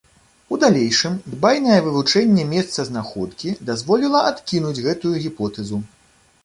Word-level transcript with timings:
У 0.55 0.57
далейшым 0.61 1.17
дбайнае 1.33 1.75
вывучэнне 1.87 2.47
месца 2.55 2.79
знаходкі 2.91 3.55
дазволіла 3.69 4.19
адкінуць 4.33 4.77
гэтую 4.89 5.15
гіпотэзу. 5.29 5.77